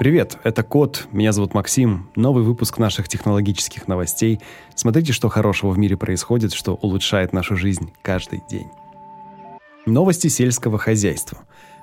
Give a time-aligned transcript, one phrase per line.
[0.00, 2.08] Привет, это Код, меня зовут Максим.
[2.16, 4.40] Новый выпуск наших технологических новостей.
[4.74, 8.68] Смотрите, что хорошего в мире происходит, что улучшает нашу жизнь каждый день.
[9.84, 11.40] Новости сельского хозяйства.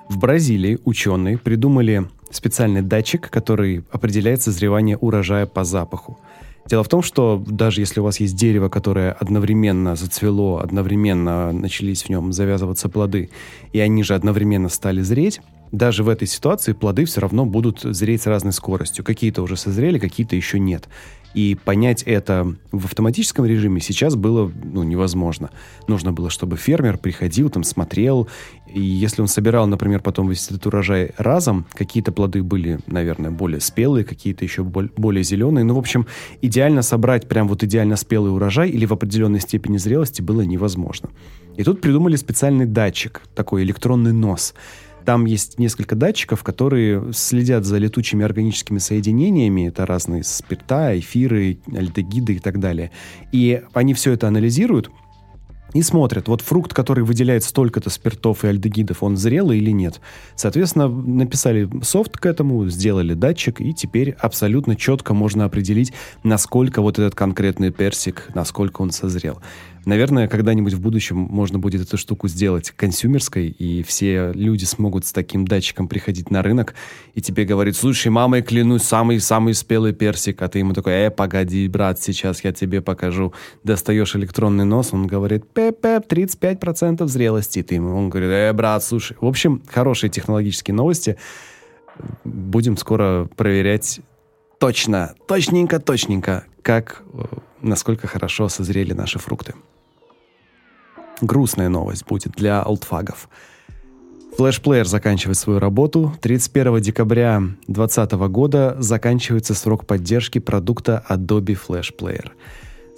[0.08, 6.18] В Бразилии ученые придумали специальный датчик, который определяет созревание урожая по запаху.
[6.66, 12.02] Дело в том, что даже если у вас есть дерево, которое одновременно зацвело, одновременно начались
[12.02, 13.30] в нем завязываться плоды,
[13.72, 15.40] и они же одновременно стали зреть,
[15.72, 19.04] даже в этой ситуации плоды все равно будут зреть с разной скоростью.
[19.04, 20.88] Какие-то уже созрели, какие-то еще нет.
[21.34, 25.50] И понять это в автоматическом режиме сейчас было ну, невозможно.
[25.86, 28.28] Нужно было, чтобы фермер приходил, там смотрел,
[28.66, 33.60] и если он собирал, например, потом весь этот урожай разом, какие-то плоды были, наверное, более
[33.60, 35.64] спелые, какие-то еще более зеленые.
[35.64, 36.06] Ну, в общем,
[36.40, 41.10] идеально собрать прям вот идеально спелый урожай или в определенной степени зрелости было невозможно.
[41.56, 44.54] И тут придумали специальный датчик, такой электронный нос–
[45.08, 49.68] там есть несколько датчиков, которые следят за летучими органическими соединениями.
[49.68, 52.90] Это разные спирта, эфиры, альдегиды и так далее.
[53.32, 54.90] И они все это анализируют
[55.72, 60.00] и смотрят, вот фрукт, который выделяет столько-то спиртов и альдегидов, он зрелый или нет.
[60.34, 66.98] Соответственно, написали софт к этому, сделали датчик, и теперь абсолютно четко можно определить, насколько вот
[66.98, 69.40] этот конкретный персик, насколько он созрел.
[69.84, 75.12] Наверное, когда-нибудь в будущем можно будет эту штуку сделать консюмерской, и все люди смогут с
[75.12, 76.74] таким датчиком приходить на рынок,
[77.14, 81.68] и тебе говорит, слушай, мамой клянусь, самый-самый спелый персик, а ты ему такой, э, погоди,
[81.68, 83.32] брат, сейчас я тебе покажу.
[83.64, 87.62] Достаешь электронный нос, он говорит, пеп-пеп, 35% зрелости.
[87.62, 89.16] Ты ему, он говорит, э, брат, слушай.
[89.20, 91.16] В общем, хорошие технологические новости.
[92.24, 94.00] Будем скоро проверять
[94.58, 97.22] точно, точненько, точненько, как, э,
[97.62, 99.54] насколько хорошо созрели наши фрукты
[101.20, 103.28] грустная новость будет для олдфагов.
[104.36, 106.14] Флэшплеер заканчивает свою работу.
[106.20, 112.30] 31 декабря 2020 года заканчивается срок поддержки продукта Adobe Flash Player.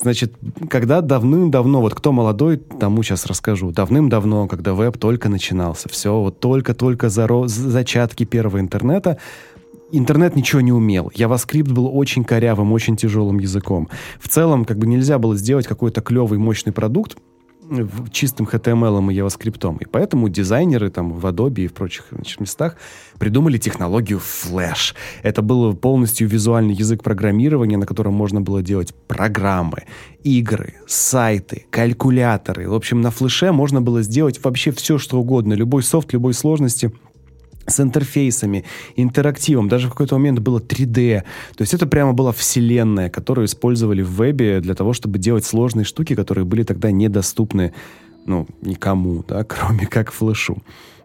[0.02, 0.34] Значит,
[0.70, 3.70] когда давным-давно, вот кто молодой, тому сейчас расскажу.
[3.70, 7.46] Давным-давно, когда веб только начинался, все, вот только-только заро...
[7.46, 9.18] зачатки первого интернета,
[9.92, 11.10] интернет ничего не умел.
[11.14, 13.88] JavaScript был очень корявым, очень тяжелым языком.
[14.20, 17.16] В целом, как бы нельзя было сделать какой-то клевый, мощный продукт,
[18.10, 19.76] чистым HTML и JavaScript.
[19.80, 22.76] И поэтому дизайнеры там в Adobe и в прочих значит, местах
[23.18, 24.94] придумали технологию Flash.
[25.22, 29.84] Это был полностью визуальный язык программирования, на котором можно было делать программы,
[30.24, 32.68] игры, сайты, калькуляторы.
[32.68, 35.52] В общем, на флеше можно было сделать вообще все, что угодно.
[35.52, 36.92] Любой софт, любой сложности—
[37.66, 38.64] с интерфейсами,
[38.96, 41.22] интерактивом, даже в какой-то момент было 3D.
[41.56, 45.84] То есть это прямо была вселенная, которую использовали в вебе для того, чтобы делать сложные
[45.84, 47.72] штуки, которые были тогда недоступны
[48.26, 50.58] ну, никому, да, кроме как флешу.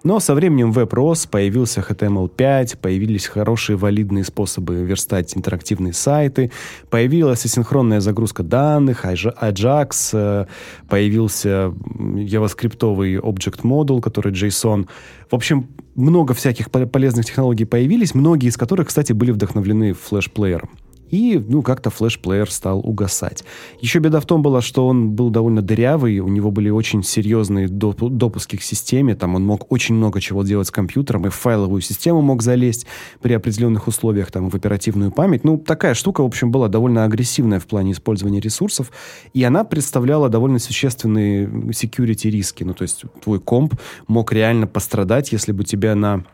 [0.06, 6.52] Но со временем веб рос, появился HTML5, появились хорошие валидные способы верстать интерактивные сайты,
[6.92, 10.46] появилась асинхронная загрузка данных, Ajax, э,
[10.88, 14.88] появился javascript Object Model, который JSON.
[15.32, 20.70] В общем, много всяких полезных технологий появились, многие из которых, кстати, были вдохновлены флеш-плеером.
[21.12, 23.44] И, ну, как-то флеш-плеер стал угасать.
[23.80, 27.68] Еще беда в том была, что он был довольно дырявый, у него были очень серьезные
[27.68, 31.36] доп- допуски к системе, там он мог очень много чего делать с компьютером, и в
[31.36, 32.86] файловую систему мог залезть
[33.22, 35.44] при определенных условиях, там, в оперативную память.
[35.44, 38.92] Ну, такая штука, в общем, была довольно агрессивная в плане использования ресурсов,
[39.34, 42.64] и она представляла довольно существенные security риски.
[42.64, 43.76] Ну, то есть твой комп
[44.08, 46.26] мог реально пострадать, если бы тебя на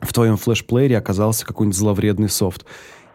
[0.00, 2.66] в твоем флеш-плеере оказался какой-нибудь зловредный софт.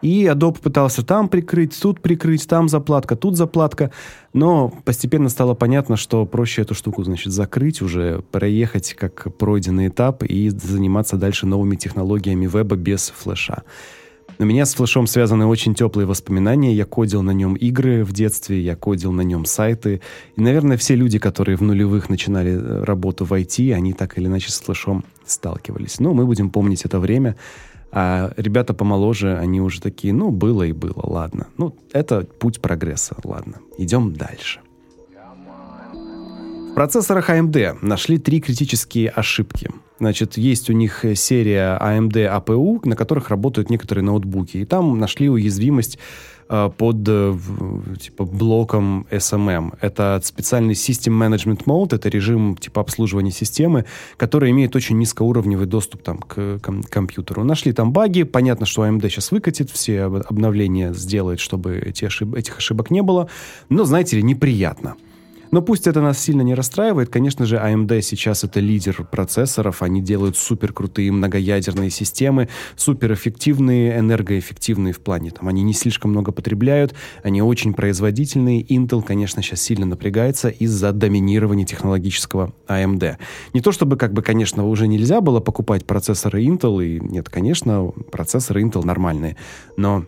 [0.02, 3.90] И Adobe пытался там прикрыть, тут прикрыть, там заплатка, тут заплатка.
[4.32, 10.22] Но постепенно стало понятно, что проще эту штуку, значит, закрыть уже, проехать как пройденный этап
[10.22, 13.64] и заниматься дальше новыми технологиями веба без флеша.
[14.40, 16.72] У меня с флешом связаны очень теплые воспоминания.
[16.72, 20.00] Я кодил на нем игры в детстве, я кодил на нем сайты.
[20.36, 24.26] И, наверное, все люди, которые в нулевых начинали э, работу в IT, они так или
[24.26, 25.98] иначе с флешом сталкивались.
[25.98, 27.34] Но мы будем помнить это время.
[27.90, 31.46] А ребята помоложе, они уже такие, ну, было и было, ладно.
[31.56, 33.60] Ну, это путь прогресса, ладно.
[33.78, 34.60] Идем дальше.
[36.70, 39.70] В процессорах AMD нашли три критические ошибки.
[39.98, 44.58] Значит, есть у них серия AMD APU, на которых работают некоторые ноутбуки.
[44.58, 45.98] И там нашли уязвимость
[46.48, 47.36] под э,
[48.00, 49.76] типа блоком SMM.
[49.80, 53.84] Это специальный System Management Mode, это режим типа обслуживания системы,
[54.16, 57.44] который имеет очень низкоуровневый доступ там к, к компьютеру.
[57.44, 62.58] Нашли там баги, понятно, что AMD сейчас выкатит, все обновления сделает, чтобы эти ошиб этих
[62.58, 63.28] ошибок не было,
[63.68, 64.96] но, знаете ли, неприятно.
[65.50, 70.00] Но пусть это нас сильно не расстраивает, конечно же, AMD сейчас это лидер процессоров, они
[70.00, 76.94] делают супер крутые многоядерные системы, суперэффективные, энергоэффективные в плане, там, они не слишком много потребляют,
[77.22, 78.62] они очень производительные.
[78.62, 83.16] Intel, конечно, сейчас сильно напрягается из-за доминирования технологического AMD.
[83.54, 87.92] Не то чтобы, как бы, конечно, уже нельзя было покупать процессоры Intel, и нет, конечно,
[88.10, 89.36] процессоры Intel нормальные,
[89.76, 90.04] но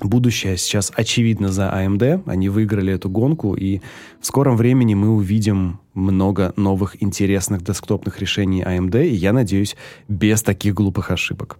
[0.00, 2.24] Будущее сейчас очевидно за AMD.
[2.26, 3.80] Они выиграли эту гонку, и
[4.20, 9.76] в скором времени мы увидим много новых интересных десктопных решений AMD, и я надеюсь,
[10.08, 11.58] без таких глупых ошибок.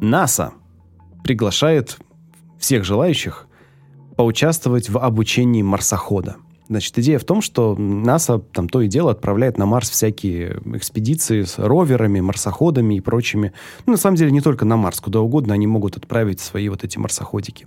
[0.00, 0.52] NASA
[1.24, 1.98] приглашает
[2.58, 3.46] всех желающих
[4.16, 6.36] поучаствовать в обучении марсохода–
[6.68, 11.42] Значит, идея в том, что НАСА там то и дело отправляет на Марс всякие экспедиции
[11.42, 13.52] с роверами, марсоходами и прочими.
[13.86, 16.84] Ну, на самом деле, не только на Марс, куда угодно они могут отправить свои вот
[16.84, 17.66] эти марсоходики.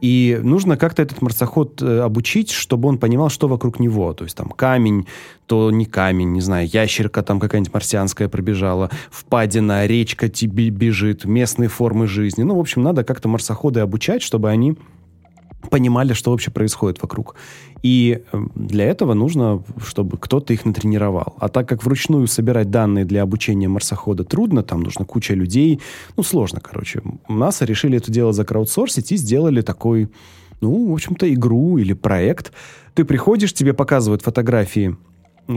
[0.00, 4.12] И нужно как-то этот марсоход э, обучить, чтобы он понимал, что вокруг него.
[4.12, 5.06] То есть там камень,
[5.46, 11.68] то не камень, не знаю, ящерка там какая-нибудь марсианская пробежала, впадина, речка тебе бежит, местные
[11.68, 12.42] формы жизни.
[12.42, 14.76] Ну, в общем, надо как-то марсоходы обучать, чтобы они
[15.70, 17.36] понимали, что вообще происходит вокруг.
[17.82, 21.34] И эм, для этого нужно, чтобы кто-то их натренировал.
[21.38, 25.80] А так как вручную собирать данные для обучения марсохода трудно, там нужно куча людей,
[26.16, 27.02] ну, сложно, короче.
[27.28, 30.08] НАСА решили это дело закраудсорсить и сделали такой,
[30.60, 32.52] ну, в общем-то, игру или проект.
[32.94, 34.96] Ты приходишь, тебе показывают фотографии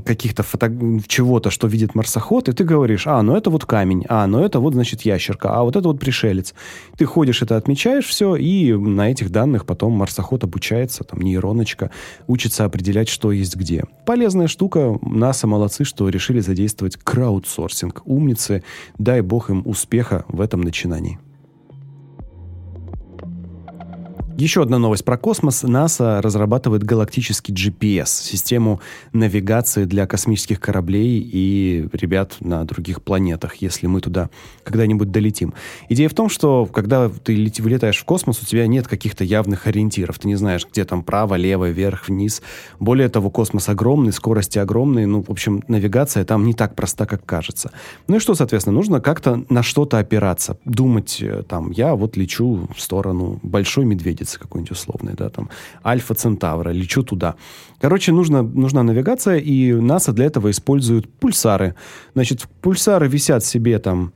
[0.06, 0.72] каких-то фото...
[1.08, 4.60] чего-то, что видит марсоход, и ты говоришь, а, ну это вот камень, а, ну это
[4.60, 6.54] вот, значит, ящерка, а вот это вот пришелец.
[6.98, 11.92] Ты ходишь, это отмечаешь все, и на этих данных потом марсоход обучается, там, нейроночка,
[12.28, 13.84] учится определять, что есть где.
[14.06, 18.02] Полезная штука, НАСА молодцы, что решили задействовать краудсорсинг.
[18.06, 18.64] Умницы,
[18.98, 21.20] дай бог им успеха в этом начинании.
[24.38, 25.64] Еще одна новость про космос.
[25.64, 28.82] НАСА разрабатывает галактический GPS, систему
[29.12, 34.30] навигации для космических кораблей и ребят на других планетах, если мы туда
[34.64, 35.56] когда-нибудь долетим.
[35.90, 40.20] Идея в том, что когда ты вылетаешь в космос, у тебя нет каких-то явных ориентиров.
[40.20, 42.44] Ты не знаешь, где там право, лево, вверх, вниз.
[42.80, 45.08] Более того, космос огромный, скорости огромные.
[45.08, 47.72] Ну, в общем, навигация там не так проста, как кажется.
[48.08, 50.60] Ну и что, соответственно, нужно как-то на что-то опираться.
[50.64, 55.50] Думать, э, там, я вот лечу в сторону большой медведицы матрицы какой-нибудь условной, да, там,
[55.86, 57.36] Альфа Центавра, лечу туда.
[57.82, 61.76] Короче, нужно, нужна навигация, и НАСА для этого используют пульсары.
[62.14, 64.12] Значит, пульсары висят себе там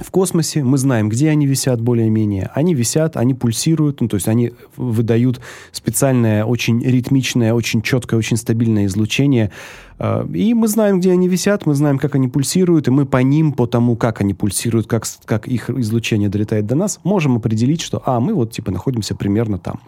[0.00, 2.50] в космосе, мы знаем, где они висят более-менее.
[2.54, 5.40] Они висят, они пульсируют, ну, то есть они выдают
[5.72, 9.50] специальное, очень ритмичное, очень четкое, очень стабильное излучение.
[9.98, 13.18] А, и мы знаем, где они висят, мы знаем, как они пульсируют, и мы по
[13.18, 17.82] ним, по тому, как они пульсируют, как, как их излучение долетает до нас, можем определить,
[17.82, 19.80] что, а, мы вот, типа, находимся примерно там.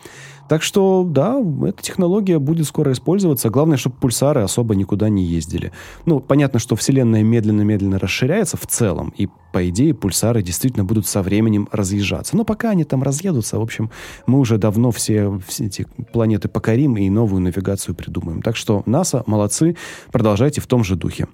[0.48, 3.48] Так что, да, эта технология будет скоро использоваться.
[3.48, 5.72] Главное, чтобы пульсары особо никуда не ездили.
[6.04, 11.22] Ну, понятно, что Вселенная медленно-медленно расширяется в целом, и, по идее, пульсары действительно будут со
[11.22, 12.36] временем разъезжаться.
[12.36, 13.90] Но пока они там разъедутся, в общем,
[14.26, 18.42] мы уже давно все, все эти планеты покорим и новую навигацию придумаем.
[18.42, 19.76] Так что НАСА, молодцы,
[20.10, 21.28] продолжайте в том же духе.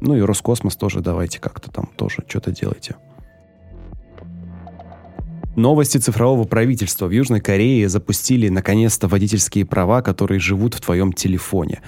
[0.00, 2.96] Ну и Роскосмос тоже давайте как-то там тоже что-то делайте.
[5.56, 7.06] Новости цифрового правительства.
[7.06, 11.80] В Южной Корее запустили наконец-то водительские права, которые живут в твоем телефоне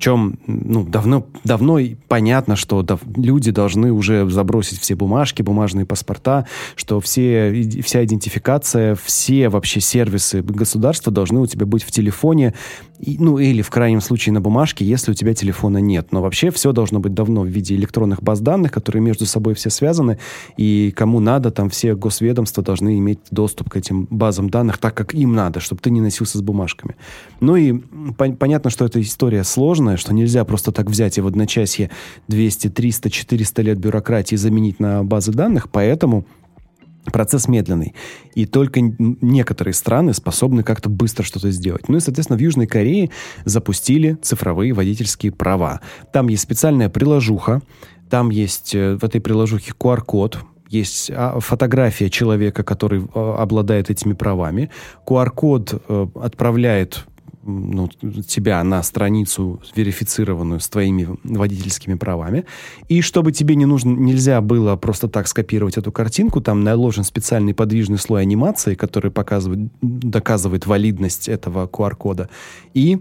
[0.00, 5.84] в чем ну, давно, давно понятно, что дав, люди должны уже забросить все бумажки, бумажные
[5.84, 12.54] паспорта, что все, вся идентификация, все вообще сервисы государства должны у тебя быть в телефоне,
[13.00, 16.12] и, ну или в крайнем случае на бумажке, если у тебя телефона нет.
[16.12, 19.70] Но вообще все должно быть давно в виде электронных баз данных, которые между собой все
[19.70, 20.18] связаны,
[20.56, 25.14] и кому надо, там все госведомства должны иметь доступ к этим базам данных так, как
[25.14, 26.96] им надо, чтобы ты не носился с бумажками.
[27.40, 27.72] Ну и
[28.16, 31.90] по понятно, что эта история сложная, сложное, что нельзя просто так взять и в одночасье
[32.28, 36.26] 200, 300, 400 лет бюрократии заменить на базы данных, поэтому
[37.12, 37.94] процесс медленный.
[38.36, 41.88] И только некоторые страны способны как-то быстро что-то сделать.
[41.88, 43.10] Ну и, соответственно, в Южной Корее
[43.44, 45.80] запустили цифровые водительские права.
[46.12, 47.62] Там есть специальная приложуха,
[48.10, 50.38] там есть э, в этой приложухе QR-код,
[50.70, 54.70] есть а, фотография человека, который а, обладает этими правами.
[55.04, 57.06] QR-код э, отправляет
[57.42, 57.88] ну,
[58.26, 62.44] тебя на страницу верифицированную с твоими водительскими правами.
[62.88, 67.54] И чтобы тебе не нужно, нельзя было просто так скопировать эту картинку, там наложен специальный
[67.54, 72.28] подвижный слой анимации, который показывает, доказывает валидность этого QR-кода.
[72.74, 73.00] И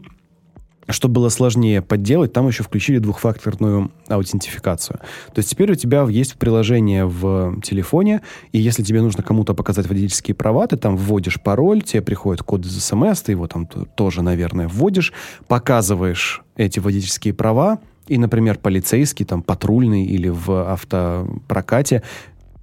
[0.91, 4.99] чтобы было сложнее подделать, там еще включили двухфакторную аутентификацию.
[5.33, 9.87] То есть теперь у тебя есть приложение в телефоне, и если тебе нужно кому-то показать
[9.87, 14.21] водительские права, ты там вводишь пароль, тебе приходит код из смс, ты его там тоже,
[14.21, 15.13] наверное, вводишь,
[15.47, 17.79] показываешь эти водительские права,
[18.09, 22.01] и, например, полицейский, там, патрульный или в автопрокате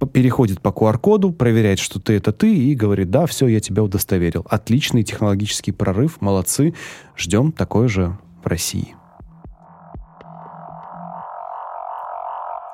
[0.05, 4.45] переходит по QR-коду, проверяет, что ты это ты, и говорит, да, все, я тебя удостоверил.
[4.49, 6.75] Отличный технологический прорыв, молодцы.
[7.15, 8.95] Ждем такое же в России.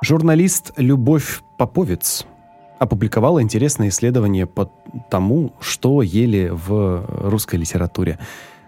[0.01, 2.25] Журналист Любовь Поповец
[2.77, 4.69] опубликовала интересное исследование по
[5.09, 8.19] тому, что ели в русской литературе.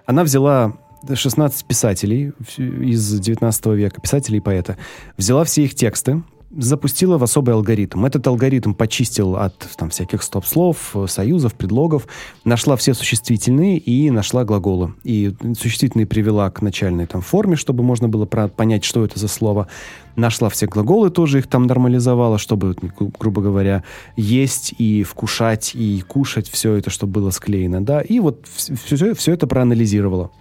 [0.06, 0.78] Она взяла
[1.14, 4.78] 16 писателей из 19 века, писателей и поэта,
[5.18, 6.24] взяла все их тексты,
[6.56, 8.06] запустила в особый алгоритм.
[8.06, 12.08] Этот алгоритм почистил от там, всяких стоп-слов, союзов, предлогов,
[12.44, 14.94] нашла все существительные и нашла глаголы.
[15.04, 19.68] И существительные привела к начальной там форме, чтобы можно было понять, что это за слово.
[20.16, 22.76] Нашла все глаголы, тоже их там нормализовала, чтобы,
[23.20, 23.84] грубо говоря,
[24.16, 27.84] есть и вкушать, и кушать, все это, чтобы было склеено.
[27.84, 28.02] Да?
[28.02, 30.32] И вот все, все это проанализировала.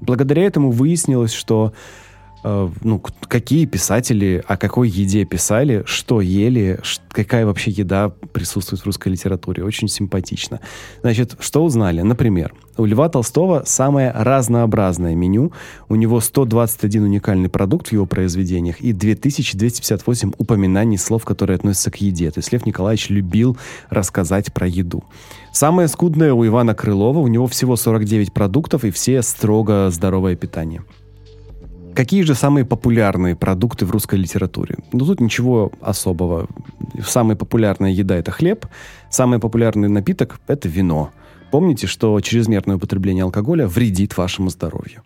[0.00, 1.72] Благодаря этому выяснилось, что
[2.42, 6.80] ну, какие писатели о какой еде писали, что ели,
[7.10, 9.64] какая вообще еда присутствует в русской литературе.
[9.64, 10.60] Очень симпатично.
[11.02, 12.00] Значит, что узнали?
[12.00, 15.52] Например, у Льва Толстого самое разнообразное меню.
[15.88, 21.96] У него 121 уникальный продукт в его произведениях и 2258 упоминаний слов, которые относятся к
[21.96, 22.30] еде.
[22.30, 23.58] То есть Лев Николаевич любил
[23.90, 25.04] рассказать про еду.
[25.52, 27.18] Самое скудное у Ивана Крылова.
[27.18, 30.82] У него всего 49 продуктов и все строго здоровое питание.
[31.94, 34.76] Какие же самые популярные продукты в русской литературе?
[34.92, 36.48] Ну, тут ничего особого.
[37.04, 38.66] Самая популярная еда– это хлеб,
[39.10, 41.10] самый популярный напиток– это вино.
[41.50, 45.02] Помните, что чрезмерное употребление алкоголя вредит вашему здоровью.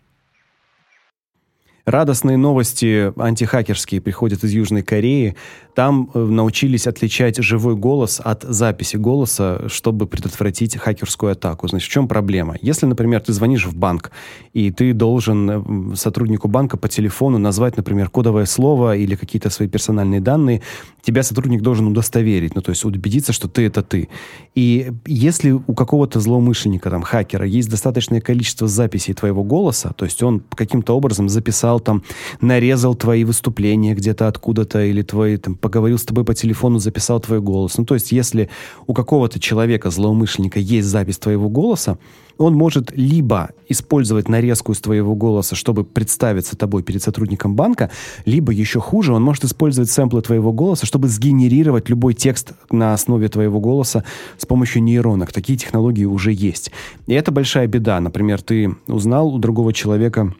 [1.85, 5.35] Радостные новости антихакерские приходят из Южной Кореи.
[5.75, 11.67] Там э, научились отличать живой голос от записи голоса, чтобы предотвратить хакерскую атаку.
[11.67, 12.55] Значит, в чем проблема?
[12.61, 14.11] Если, например, ты звонишь в банк,
[14.53, 15.49] и ты должен
[15.91, 20.61] э, сотруднику банка по телефону назвать, например, кодовое слово или какие-то свои персональные данные,
[21.05, 24.07] тебя сотрудник должен удостоверить, ну, то есть убедиться, что ты это ты.
[24.55, 30.23] И если у какого-то злоумышленника, там, хакера, есть достаточное количество записей твоего голоса, то есть
[30.23, 32.01] он каким-то образом записал там,
[32.39, 37.41] нарезал твои выступления где-то откуда-то, или твои, там, поговорил с тобой по телефону, записал твой
[37.41, 37.79] голос.
[37.79, 38.49] Ну, то есть если
[38.85, 41.97] у какого-то человека, злоумышленника, есть запись твоего голоса,
[42.37, 47.89] он может либо использовать нарезку из твоего голоса, чтобы представиться тобой перед сотрудником банка,
[48.25, 53.27] либо еще хуже, он может использовать сэмплы твоего голоса, чтобы сгенерировать любой текст на основе
[53.27, 54.03] твоего голоса
[54.37, 55.33] с помощью нейронок.
[55.33, 56.71] Такие технологии уже есть.
[57.07, 57.99] И это большая беда.
[57.99, 60.31] Например, ты узнал у другого человека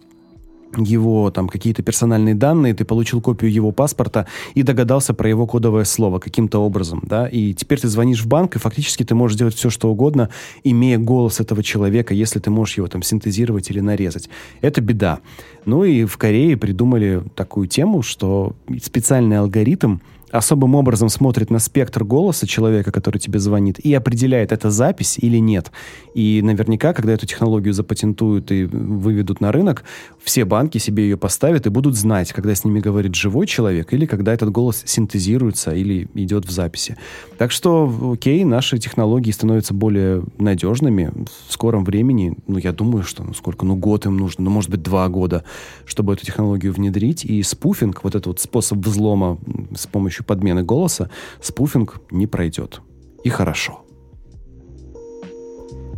[0.83, 5.83] его там какие-то персональные данные, ты получил копию его паспорта и догадался про его кодовое
[5.83, 9.55] слово каким-то образом, да, и теперь ты звонишь в банк, и фактически ты можешь делать
[9.55, 10.29] все, что угодно,
[10.63, 14.29] имея голос этого человека, если ты можешь его там синтезировать или нарезать.
[14.61, 15.19] Это беда.
[15.65, 19.97] Ну и в Корее придумали такую тему, что специальный алгоритм,
[20.37, 25.37] особым образом смотрит на спектр голоса человека, который тебе звонит, и определяет, это запись или
[25.37, 25.71] нет.
[26.13, 29.83] И наверняка, когда эту технологию запатентуют и выведут на рынок,
[30.23, 34.05] все банки себе ее поставят и будут знать, когда с ними говорит живой человек или
[34.05, 36.97] когда этот голос синтезируется или идет в записи.
[37.37, 41.11] Так что, окей, наши технологии становятся более надежными
[41.47, 42.35] в скором времени.
[42.47, 45.43] Ну, я думаю, что ну, сколько, ну, год им нужно, ну, может быть, два года,
[45.85, 47.25] чтобы эту технологию внедрить.
[47.25, 49.37] И спуфинг, вот этот вот способ взлома
[49.75, 51.09] с помощью подмены голоса
[51.41, 52.81] спуфинг не пройдет.
[53.23, 53.81] И хорошо.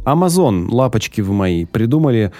[0.05, 2.31] Amazon, лапочки вы мои, придумали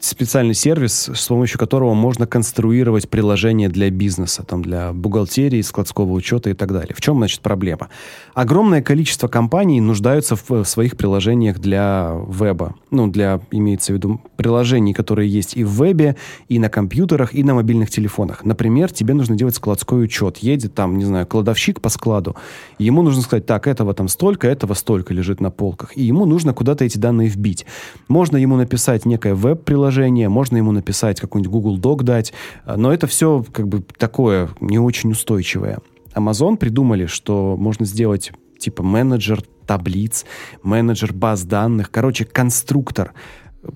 [0.00, 6.50] специальный сервис, с помощью которого можно конструировать приложения для бизнеса, там, для бухгалтерии, складского учета
[6.50, 6.94] и так далее.
[6.94, 7.88] В чем, значит, проблема?
[8.34, 12.74] Огромное количество компаний нуждаются в, в своих приложениях для веба.
[12.90, 16.16] Ну, для, имеется в виду, приложений, которые есть и в вебе,
[16.48, 18.44] и на компьютерах, и на мобильных телефонах.
[18.44, 20.38] Например, тебе нужно делать складской учет.
[20.38, 22.36] Едет там, не знаю, кладовщик по складу.
[22.78, 25.96] Ему нужно сказать, так, этого там столько, этого столько лежит на полках.
[25.96, 27.66] И ему нужно куда-то эти данные вбить.
[28.08, 32.32] Можно ему написать некое веб-приложение, приложение, можно ему написать какой-нибудь Google Doc дать,
[32.64, 35.78] но это все как бы такое не очень устойчивое.
[36.14, 40.24] Amazon придумали, что можно сделать типа менеджер таблиц,
[40.62, 43.14] менеджер баз данных, короче, конструктор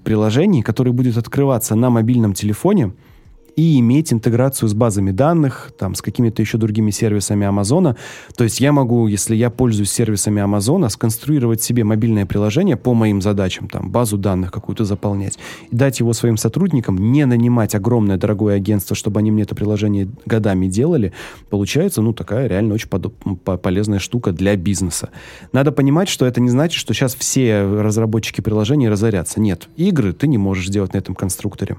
[0.04, 2.92] приложений, который будет открываться на мобильном телефоне,
[3.56, 7.96] и иметь интеграцию с базами данных, там, с какими-то еще другими сервисами Амазона.
[8.36, 13.22] То есть я могу, если я пользуюсь сервисами Амазона, сконструировать себе мобильное приложение по моим
[13.22, 15.38] задачам, там, базу данных какую-то заполнять,
[15.70, 20.08] и дать его своим сотрудникам, не нанимать огромное дорогое агентство, чтобы они мне это приложение
[20.26, 21.12] годами делали.
[21.50, 25.10] Получается, ну, такая реально очень полезная штука для бизнеса.
[25.52, 29.40] Надо понимать, что это не значит, что сейчас все разработчики приложений разорятся.
[29.40, 31.76] Нет, игры ты не можешь сделать на этом конструкторе.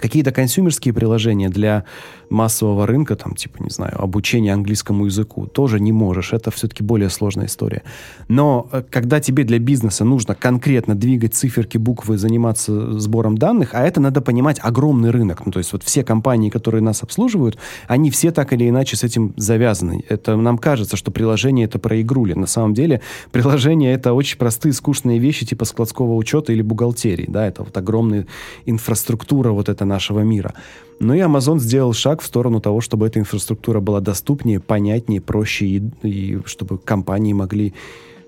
[0.00, 1.84] Какие-то консюмерские приложения для
[2.30, 6.32] массового рынка, там, типа, не знаю, обучения английскому языку, тоже не можешь.
[6.32, 7.82] Это все-таки более сложная история.
[8.28, 13.86] Но э, когда тебе для бизнеса нужно конкретно двигать циферки, буквы, заниматься сбором данных, а
[13.86, 15.44] это надо понимать огромный рынок.
[15.46, 19.04] Ну, то есть вот все компании, которые нас обслуживают, они все так или иначе с
[19.04, 20.04] этим завязаны.
[20.08, 22.34] Это нам кажется, что приложение это про игрули.
[22.34, 23.00] На самом деле
[23.32, 27.26] приложение это очень простые, скучные вещи типа складского учета или бухгалтерии.
[27.28, 28.26] Да, это вот огромная
[28.66, 30.54] инфраструктура вот это нашего мира.
[31.00, 35.66] Ну и Amazon сделал шаг в сторону того, чтобы эта инфраструктура была доступнее, понятнее, проще,
[35.66, 37.74] и, и чтобы компании могли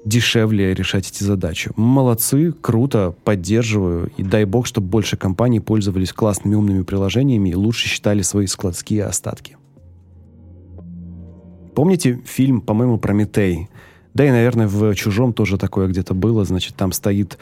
[0.04, 1.70] дешевле решать эти задачи.
[1.76, 4.10] Молодцы, круто, поддерживаю.
[4.16, 9.04] И дай бог, чтобы больше компаний пользовались классными умными приложениями и лучше считали свои складские
[9.04, 9.56] остатки.
[11.74, 13.68] Помните фильм, по-моему, «Прометей»?
[14.14, 16.44] Да и, наверное, в «Чужом» тоже такое где-то было.
[16.44, 17.38] Значит, там стоит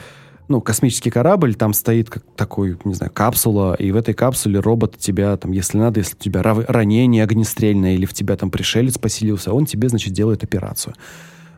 [0.49, 4.97] ну, космический корабль, там стоит как такой, не знаю, капсула, и в этой капсуле робот
[4.99, 9.52] тебя, там, если надо, если у тебя ранение огнестрельное, или в тебя там пришелец поселился,
[9.52, 10.95] он тебе, значит, делает операцию.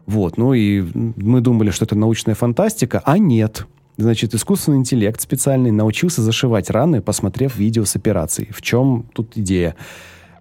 [0.07, 3.67] Вот, ну и мы думали, что это научная фантастика, а нет.
[3.97, 8.51] Значит, искусственный интеллект специальный научился зашивать раны, посмотрев видео с операцией.
[8.51, 9.77] В чем тут идея?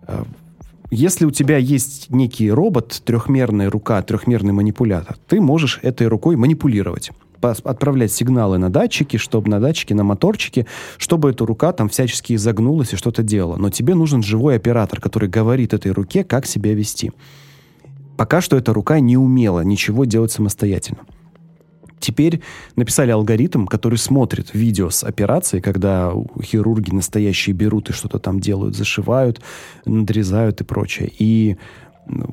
[0.08, 0.24] Э,
[0.89, 7.12] если у тебя есть некий робот, трехмерная рука, трехмерный манипулятор, ты можешь этой рукой манипулировать
[7.41, 10.65] отправлять сигналы на датчики, чтобы на датчики, на моторчики,
[10.98, 13.55] чтобы эта рука там всячески изогнулась и что-то делала.
[13.58, 17.12] Но тебе нужен живой оператор, который говорит этой руке, как себя вести.
[18.17, 21.00] Пока что эта рука не умела ничего делать самостоятельно.
[22.00, 22.41] Теперь
[22.75, 28.75] написали алгоритм, который смотрит видео с операцией, когда хирурги настоящие берут и что-то там делают,
[28.75, 29.41] зашивают,
[29.86, 31.12] надрезают и прочее.
[31.17, 31.58] И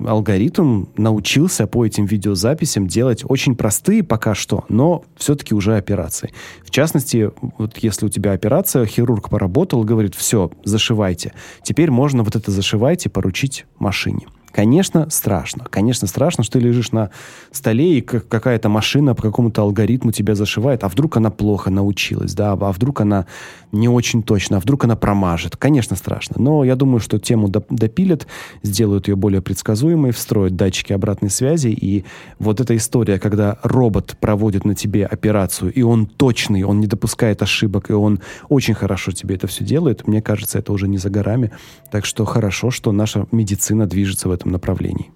[0.06, 6.32] алгоритм научился по этим видеозаписям делать очень простые пока что, но все-таки уже операции.
[6.64, 11.32] В частности, вот если у тебя операция, хирург поработал, говорит, все, зашивайте.
[11.62, 14.26] Теперь можно вот это зашивайте поручить машине.
[14.56, 15.66] Конечно, страшно.
[15.68, 17.10] Конечно, страшно, что ты лежишь на
[17.52, 22.52] столе, и какая-то машина по какому-то алгоритму тебя зашивает, а вдруг она плохо научилась, да,
[22.52, 23.26] а вдруг она
[23.70, 25.58] не очень точно, а вдруг она промажет.
[25.58, 26.36] Конечно, страшно.
[26.38, 28.26] Но я думаю, что тему допилят,
[28.62, 32.06] сделают ее более предсказуемой, встроят датчики обратной связи, и
[32.38, 37.42] вот эта история, когда робот проводит на тебе операцию, и он точный, он не допускает
[37.42, 41.10] ошибок, и он очень хорошо тебе это все делает, мне кажется, это уже не за
[41.10, 41.52] горами.
[41.90, 45.10] Так что хорошо, что наша медицина движется в этом этом направлении.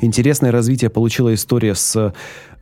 [0.00, 2.12] Интересное развитие получила история с э,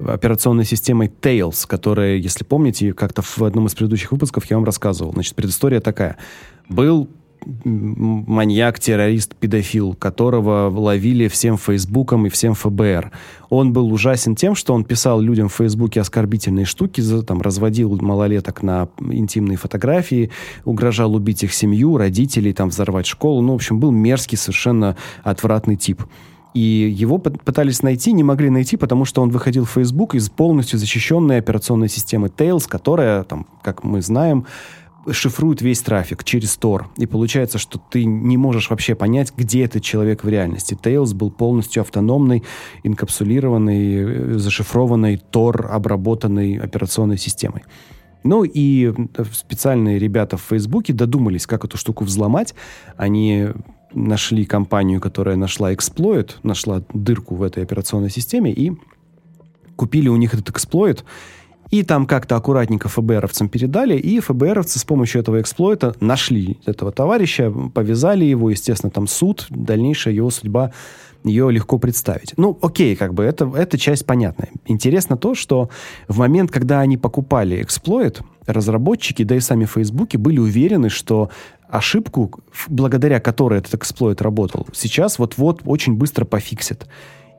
[0.02, 5.12] операционной системой Tails, которая, если помните, как-то в одном из предыдущих выпусков я вам рассказывал.
[5.12, 6.16] Значит, предыстория такая.
[6.70, 7.10] Был
[7.64, 13.12] маньяк, террорист, педофил, которого ловили всем Фейсбуком и всем ФБР.
[13.48, 18.62] Он был ужасен тем, что он писал людям в Фейсбуке оскорбительные штуки, там, разводил малолеток
[18.62, 20.30] на интимные фотографии,
[20.64, 23.40] угрожал убить их семью, родителей, там, взорвать школу.
[23.42, 26.02] Ну, в общем, был мерзкий, совершенно отвратный тип.
[26.54, 30.78] И его пытались найти, не могли найти, потому что он выходил в Facebook из полностью
[30.78, 34.46] защищенной операционной системы Tails, которая, там, как мы знаем,
[35.12, 36.86] шифрует весь трафик через Tor.
[36.96, 40.78] И получается, что ты не можешь вообще понять, где этот человек в реальности.
[40.80, 42.42] Tails был полностью автономной,
[42.82, 47.62] инкапсулированной, э, зашифрованной, Tor обработанной операционной системой.
[48.24, 52.54] Ну и э, специальные ребята в Фейсбуке додумались, как эту штуку взломать.
[52.96, 53.48] Они
[53.94, 58.72] нашли компанию, которая нашла эксплойт, нашла дырку в этой операционной системе и
[59.76, 61.04] купили у них этот эксплойт
[61.70, 67.52] и там как-то аккуратненько ФБРовцам передали, и ФБРовцы с помощью этого эксплойта нашли этого товарища,
[67.74, 70.72] повязали его, естественно, там суд, дальнейшая его судьба,
[71.24, 72.34] ее легко представить.
[72.36, 74.50] Ну, окей, как бы, это, эта часть понятная.
[74.64, 75.70] Интересно то, что
[76.06, 81.30] в момент, когда они покупали эксплойт, разработчики, да и сами в Фейсбуке были уверены, что
[81.68, 82.30] ошибку,
[82.68, 86.86] благодаря которой этот эксплойт работал, сейчас вот-вот очень быстро пофиксят.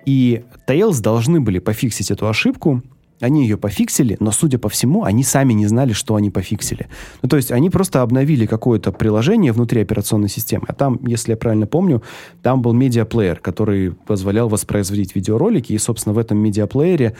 [0.05, 2.81] И Tails должны были пофиксить эту ошибку,
[3.19, 6.87] они ее пофиксили, но, судя по всему, они сами не знали, что они пофиксили.
[7.21, 10.65] Ну, то есть они просто обновили какое-то приложение внутри операционной системы.
[10.67, 12.03] А там, если я правильно помню,
[12.43, 15.73] там был медиаплеер, который позволял воспроизводить видеоролики.
[15.73, 17.15] И, собственно, в этом медиаплеере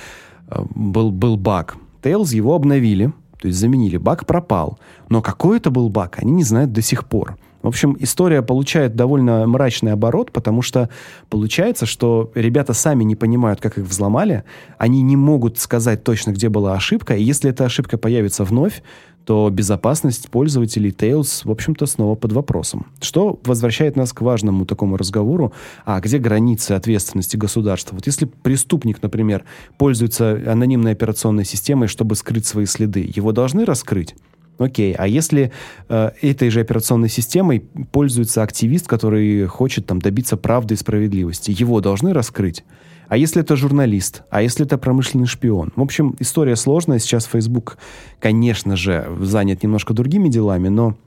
[0.50, 1.78] э, был, был баг.
[2.04, 3.98] Tails его обновили, То есть заменили.
[3.98, 4.78] Баг пропал.
[5.10, 7.38] Но какой это был баг, они не знают до сих пор.
[7.62, 10.90] В общем, история получает довольно мрачный оборот, потому что
[11.30, 14.44] получается, что ребята сами не понимают, как их взломали,
[14.78, 18.82] они не могут сказать точно, где была ошибка, и если эта ошибка появится вновь,
[19.28, 22.86] то безопасность пользователей Tails, в общем-то, снова под вопросом.
[23.02, 25.52] Что возвращает нас к важному такому разговору,
[25.84, 27.96] а где границы ответственности государства?
[27.96, 29.44] Вот если преступник, например,
[29.78, 34.16] пользуется анонимной операционной системой, чтобы скрыть свои следы, его должны раскрыть?
[34.58, 35.52] Окей, а если
[35.88, 37.60] э, этой же операционной системой
[37.92, 42.64] пользуется активист, который хочет там добиться правды и справедливости, его должны раскрыть?
[43.08, 44.24] А если это журналист?
[44.30, 45.72] А если это промышленный шпион?
[45.76, 47.00] В общем, история сложная.
[47.00, 47.78] Сейчас Facebook,
[48.20, 50.98] конечно же, занят немножко другими делами, но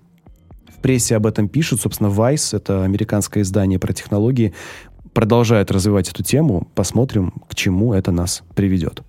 [0.69, 1.81] в прессе об этом пишут.
[1.81, 4.55] Собственно, Vice, это американское издание про технологии,
[5.13, 6.69] продолжает развивать эту тему.
[6.75, 9.03] Посмотрим, к чему это нас приведет.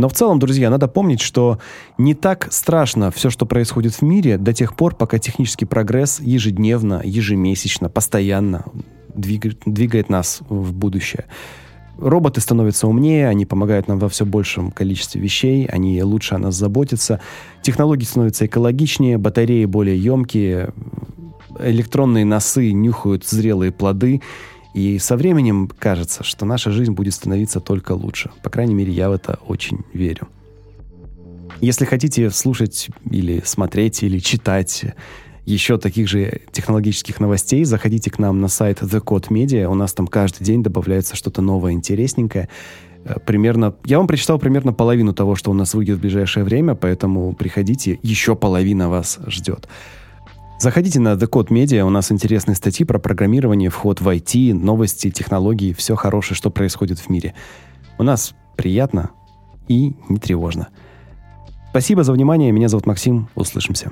[0.00, 1.58] Но в целом, друзья, надо помнить, что
[1.98, 7.02] не так страшно все, что происходит в мире, до тех пор, пока технический прогресс ежедневно,
[7.04, 8.64] ежемесячно, постоянно
[9.14, 11.26] двигает, двигает нас в будущее.
[11.98, 16.54] Роботы становятся умнее, они помогают нам во все большем количестве вещей, они лучше о нас
[16.54, 17.20] заботятся.
[17.60, 20.72] Технологии становятся экологичнее, батареи более емкие,
[21.58, 24.22] электронные носы нюхают зрелые плоды.
[24.74, 28.30] И со временем кажется, что наша жизнь будет становиться только лучше.
[28.42, 30.28] По крайней мере, я в это очень верю.
[31.60, 34.84] Если хотите слушать или смотреть, или читать
[35.44, 39.66] еще таких же технологических новостей, заходите к нам на сайт The Code Media.
[39.66, 42.48] У нас там каждый день добавляется что-то новое, интересненькое.
[43.04, 46.74] Э, примерно, я вам прочитал примерно половину того, что у нас выйдет в ближайшее время,
[46.74, 49.68] поэтому приходите, еще половина вас ждет.
[50.60, 55.10] Заходите на The Code Media, у нас интересные статьи про программирование, вход в IT, новости,
[55.10, 57.32] технологии, все хорошее, что происходит в мире.
[57.96, 59.08] У нас приятно
[59.68, 60.68] и не тревожно.
[61.70, 63.90] Спасибо за внимание, меня зовут Максим, услышимся.